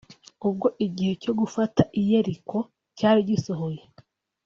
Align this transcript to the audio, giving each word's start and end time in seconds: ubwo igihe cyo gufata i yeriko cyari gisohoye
ubwo 0.47 0.67
igihe 0.85 1.13
cyo 1.23 1.33
gufata 1.39 1.81
i 1.99 2.01
yeriko 2.09 2.57
cyari 2.97 3.21
gisohoye 3.29 3.83